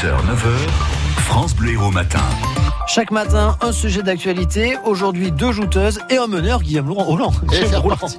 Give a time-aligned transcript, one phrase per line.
[0.00, 2.20] 6h, 9h, France Bleu Héros Matin.
[2.88, 4.78] Chaque matin, un sujet d'actualité.
[4.86, 7.32] Aujourd'hui, deux jouteuses et un meneur, Guillaume Laurent Holland.
[7.52, 8.18] Et c'est reparti.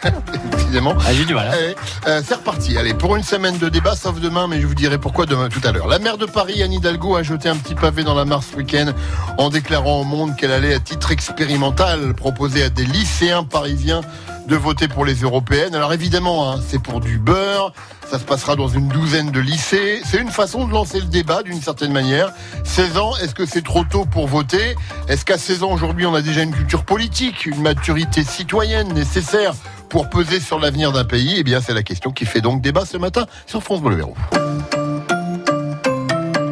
[0.62, 0.94] Évidemment.
[1.06, 1.48] Ah, j'ai du mal.
[1.48, 1.52] hein.
[1.52, 1.74] Allez,
[2.06, 2.78] euh, c'est reparti.
[2.78, 5.60] Allez, pour une semaine de débat, sauf demain, mais je vous dirai pourquoi demain tout
[5.64, 5.86] à l'heure.
[5.86, 8.56] La maire de Paris, Anne Hidalgo, a jeté un petit pavé dans la mare ce
[8.56, 8.92] week-end
[9.36, 14.00] en déclarant au monde qu'elle allait, à titre expérimental, proposer à des lycéens parisiens
[14.48, 15.74] de voter pour les européennes.
[15.74, 17.72] Alors évidemment, hein, c'est pour du beurre.
[18.10, 20.00] Ça se passera dans une douzaine de lycées.
[20.04, 22.32] C'est une façon de lancer le débat d'une certaine manière.
[22.64, 24.74] 16 ans, est-ce que c'est trop tôt pour voter?
[25.08, 29.54] Est-ce qu'à 16 ans aujourd'hui, on a déjà une culture politique, une maturité citoyenne nécessaire
[29.90, 31.34] pour peser sur l'avenir d'un pays?
[31.36, 34.02] Eh bien, c'est la question qui fait donc débat ce matin sur France Bleu.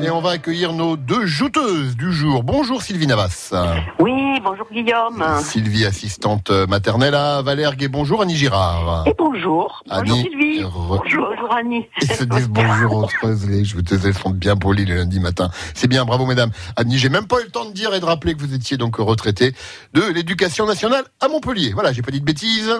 [0.02, 2.42] Et on va accueillir nos deux jouteuses du jour.
[2.42, 3.52] Bonjour Sylvie Navas.
[3.98, 4.12] Oui,
[4.44, 5.24] bonjour Guillaume.
[5.40, 7.88] Sylvie, assistante maternelle à Valère Gay.
[7.88, 9.04] Bonjour Annie Girard.
[9.06, 9.82] Et bonjour.
[9.90, 10.62] Annie, bonjour Sylvie.
[10.62, 11.86] re- Bonjour, bonjour Annie.
[12.02, 15.50] Ils se disent bonjour entre eux, les jouteuses, elles sont bien polies le lundi matin.
[15.74, 16.50] C'est bien, bravo mesdames.
[16.76, 18.76] Annie, j'ai même pas eu le temps de dire et de rappeler que vous étiez
[18.76, 19.54] donc retraité
[19.94, 21.72] de l'éducation nationale à Montpellier.
[21.72, 22.70] Voilà, j'ai pas dit de bêtises.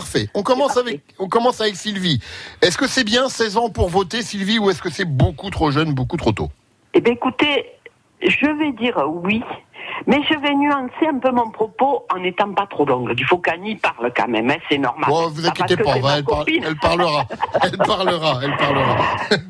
[0.00, 0.28] Parfait.
[0.34, 0.88] On commence parfait.
[0.88, 2.20] avec, on commence avec Sylvie.
[2.62, 5.70] Est-ce que c'est bien 16 ans pour voter, Sylvie, ou est-ce que c'est beaucoup trop
[5.70, 6.48] jeune, beaucoup trop tôt?
[6.94, 7.66] Eh bien écoutez,
[8.22, 9.42] je vais dire oui,
[10.06, 13.12] mais je vais nuancer un peu mon propos en n'étant pas trop longue.
[13.18, 15.04] Il faut qu'Annie parle quand même, hein, c'est normal.
[15.10, 17.26] Bon, vous Pas inquiétez pas, elle, par- elle parlera.
[17.62, 18.96] Elle parlera, elle parlera.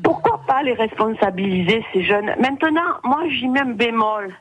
[0.03, 2.35] Pourquoi pas les responsabiliser, ces jeunes?
[2.41, 4.33] Maintenant, moi j'y mets un bémol.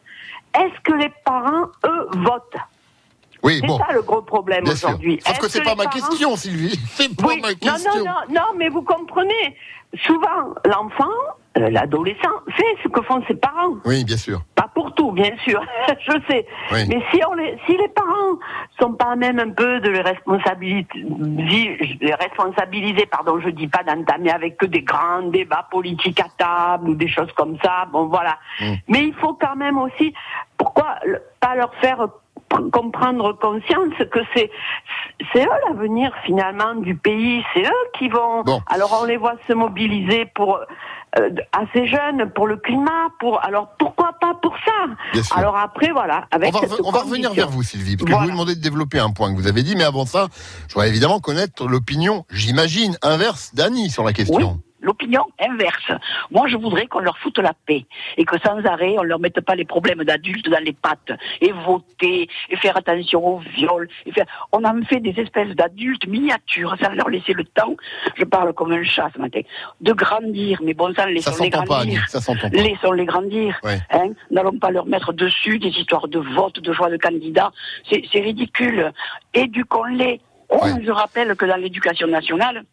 [0.54, 2.56] Est-ce que les parents, eux, votent?
[3.42, 3.78] Oui, C'est bon.
[3.78, 5.18] ça le gros problème aujourd'hui.
[5.24, 6.78] Sauf que c'est pas ma parents- question, Sylvie.
[6.94, 7.92] C'est pas Oui, ma non, question.
[7.98, 9.56] non, non, non, mais vous comprenez.
[10.06, 11.10] Souvent, l'enfant,
[11.58, 13.74] euh, l'adolescent, fait ce que font ses parents.
[13.84, 14.40] Oui, bien sûr.
[14.54, 15.60] Pas pour tout, bien sûr,
[16.06, 16.46] je sais.
[16.70, 16.84] Oui.
[16.88, 18.38] Mais si, on les, si les parents
[18.78, 20.86] sont pas même un peu de les responsabiliser,
[22.00, 26.90] les responsabiliser, pardon, je dis pas d'entamer avec que des grands débats politiques à table
[26.90, 28.38] ou des choses comme ça, bon voilà.
[28.60, 28.74] Mm.
[28.88, 30.14] Mais il faut quand même aussi,
[30.56, 30.96] pourquoi
[31.40, 32.06] pas leur faire
[32.72, 34.50] comprendre conscience que c'est
[35.32, 38.42] c'est eux l'avenir finalement du pays, c'est eux qui vont.
[38.42, 38.60] Bon.
[38.66, 40.60] Alors on les voit se mobiliser pour
[41.18, 45.22] euh, assez jeunes pour le climat, pour alors pourquoi pas pour ça?
[45.36, 48.10] Alors après voilà, avec On va, cette on va revenir vers vous, Sylvie, parce que
[48.10, 48.26] Voilà.
[48.26, 50.28] je vous demandais de développer un point que vous avez dit, mais avant ça,
[50.68, 54.60] je voudrais évidemment connaître l'opinion, j'imagine, inverse d'Annie sur la question.
[54.80, 55.92] L'opinion inverse.
[56.30, 57.86] Moi, je voudrais qu'on leur foute la paix
[58.16, 61.52] et que sans arrêt, on leur mette pas les problèmes d'adultes dans les pattes et
[61.52, 63.88] voter et faire attention au viol.
[64.06, 64.26] Et faire...
[64.52, 67.74] On en fait des espèces d'adultes miniatures sans leur laisser le temps.
[68.16, 69.40] Je parle comme un chat ce matin.
[69.80, 72.50] De grandir, mais bon sang, Ça laissons-les s'entend pas, Annie, grandir.
[72.52, 73.58] Laissons-les grandir.
[73.62, 73.78] Ouais.
[73.90, 77.52] Hein N'allons pas leur mettre dessus des histoires de vote, de choix de candidats.
[77.88, 78.92] C'est c'est ridicule.
[79.34, 80.20] Éduquons-les.
[80.48, 80.72] Oh, Ouais.
[80.84, 82.64] Je rappelle que dans l'éducation nationale,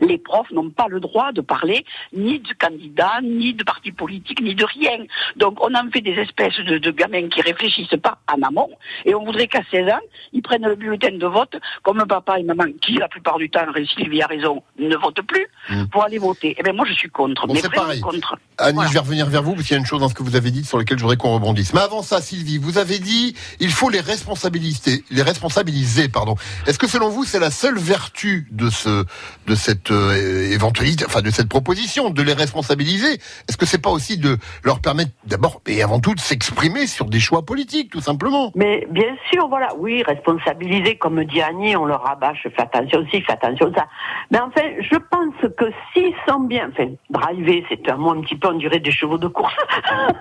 [0.00, 4.40] les profs n'ont pas le droit de parler ni de candidats, ni de partis politiques,
[4.42, 4.98] ni de rien.
[5.36, 8.70] Donc on en fait des espèces de, de gamins qui réfléchissent pas en amont,
[9.04, 10.00] et on voudrait qu'à 16 ans,
[10.32, 13.60] ils prennent le bulletin de vote, comme papa et maman, qui la plupart du temps,
[13.94, 15.86] Sylvie a raison, ne votent plus, Mm.
[15.86, 16.54] pour aller voter.
[16.58, 18.00] Eh bien moi je suis contre, Bon, mais c'est vraiment pareil.
[18.00, 18.38] contre.
[18.58, 18.88] Annie, Voilà.
[18.88, 20.36] je vais revenir vers vous, parce qu'il y a une chose dans ce que vous
[20.36, 21.74] avez dit sur laquelle je voudrais qu'on rebondisse.
[21.74, 26.36] Mais avant ça, Sylvie, vous avez dit, il faut les responsabiliser, les responsabiliser, pardon.
[26.66, 29.04] Est-ce que selon vous, c'est la seule vertu de ce,
[29.46, 33.14] de cette euh, éventualité, enfin de cette proposition, de les responsabiliser
[33.48, 37.06] Est-ce que c'est pas aussi de leur permettre d'abord et avant tout de s'exprimer sur
[37.06, 38.52] des choix politiques, tout simplement?
[38.54, 43.20] Mais bien sûr, voilà, oui, responsabiliser, comme dit Annie, on leur rabâche, fais attention ci,
[43.22, 43.86] fais attention ça.
[44.30, 48.36] Mais enfin, je pense que s'ils sont bien, enfin, driver, c'est un mot un petit
[48.36, 49.56] peu, on dirait des chevaux de course.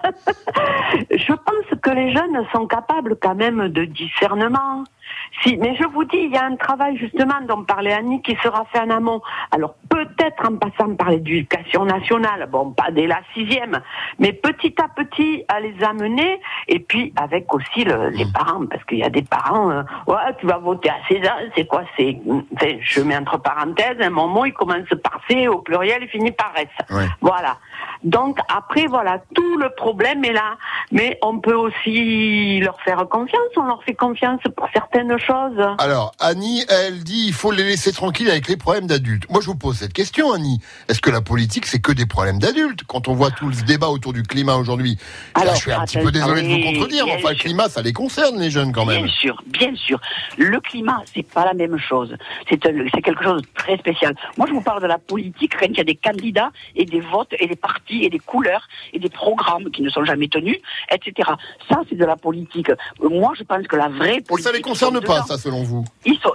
[1.11, 4.85] je pense que les jeunes sont capables quand même de discernement.
[5.43, 8.35] Si, mais je vous dis, il y a un travail justement dont parlait Annie qui
[8.43, 9.21] sera fait en amont.
[9.51, 13.79] Alors peut-être en passant par l'éducation nationale, bon pas dès la sixième,
[14.19, 18.83] mais petit à petit à les amener et puis avec aussi le- les parents, parce
[18.85, 21.83] qu'il y a des parents, euh, ouais tu vas voter à 16 ans, c'est quoi
[21.97, 22.17] C'est,
[22.81, 26.53] je mets entre parenthèses, un moment il commence par C au pluriel et finit par
[26.57, 26.67] S.
[26.91, 27.05] Ouais.
[27.21, 27.57] Voilà.
[28.03, 30.57] Donc après voilà, tout le problème est là,
[30.91, 35.59] mais on peut aussi leur faire confiance, on leur fait confiance pour certaines choses.
[35.79, 39.29] Alors, Annie, elle dit il faut les laisser tranquilles avec les problèmes d'adultes.
[39.29, 40.59] Moi, je vous pose cette question, Annie.
[40.89, 42.83] Est-ce que la politique, c'est que des problèmes d'adultes?
[42.87, 44.97] Quand on voit tout le débat autour du climat aujourd'hui,
[45.35, 47.81] Là, je suis un petit peu désolé de vous contredire, mais enfin, le climat, ça
[47.81, 49.03] les concerne, les jeunes, quand même.
[49.03, 49.99] Bien sûr, bien sûr.
[50.37, 52.15] Le climat, c'est pas la même chose.
[52.49, 54.15] C'est quelque chose de très spécial.
[54.37, 57.01] Moi, je vous parle de la politique, rien qu'il y a des candidats et des
[57.01, 60.57] votes et des partis et des couleurs et des programmes qui ne sont jamais tenus,
[60.91, 61.29] etc.
[61.69, 62.71] Ça, c'est de la politique.
[62.99, 64.51] Moi, je pense que la vraie politique.
[64.51, 66.33] Ça les concerne pas, ça, selon vous Ils sont,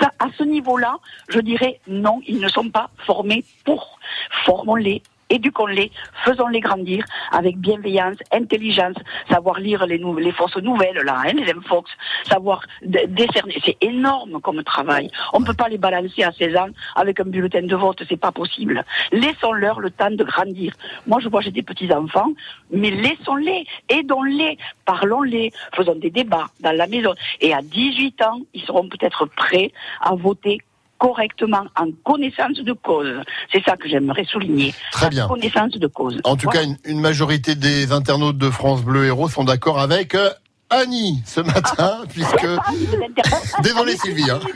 [0.00, 0.98] ça, à ce niveau-là,
[1.28, 3.98] je dirais non, ils ne sont pas formés pour.
[4.44, 5.90] Formons-les, éduquons-les,
[6.24, 8.96] faisons-les grandir avec bienveillance, intelligence,
[9.28, 11.90] savoir lire les, nou- fausses nouvelles, là, hein, les infox,
[12.28, 13.56] savoir décerner.
[13.64, 15.10] C'est énorme comme travail.
[15.32, 18.16] On ne peut pas les balancer à 16 ans avec un bulletin de vote, c'est
[18.16, 18.84] pas possible.
[19.12, 20.74] Laissons-leur le temps de grandir.
[21.06, 22.32] Moi, je vois, j'ai des petits-enfants,
[22.70, 27.14] mais laissons-les, aidons-les, parlons-les, faisons des débats dans la maison.
[27.40, 30.58] Et à 18 ans, ils seront peut-être prêts à voter
[31.02, 33.12] correctement, en connaissance de cause.
[33.52, 34.72] C'est ça que j'aimerais souligner.
[34.92, 35.26] Très bien.
[35.26, 36.20] Connaissance de cause.
[36.22, 36.60] En tout Voilà.
[36.60, 40.30] cas, une, une majorité des internautes de France Bleu Héros sont d'accord avec euh,
[40.72, 42.46] Annie ce matin, puisque...
[43.62, 44.30] Désolé Sylvie.
[44.30, 44.40] hein.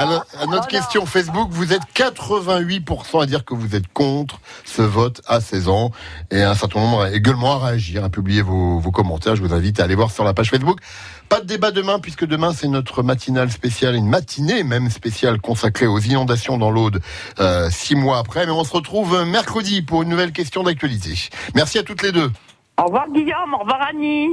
[0.00, 4.82] No- à notre question Facebook, vous êtes 88% à dire que vous êtes contre ce
[4.82, 5.90] vote à 16 ans
[6.30, 9.36] et un certain nombre également à réagir, à publier vos, vos commentaires.
[9.36, 10.78] Je vous invite à aller voir sur la page Facebook.
[11.28, 15.86] Pas de débat demain puisque demain c'est notre matinale spéciale, une matinée même spéciale consacrée
[15.86, 17.00] aux inondations dans l'Aude
[17.38, 18.46] euh, six mois après.
[18.46, 21.14] Mais on se retrouve mercredi pour une nouvelle question d'actualité.
[21.54, 22.32] Merci à toutes les deux.
[22.78, 24.28] Au revoir Guillaume, au revoir Annie.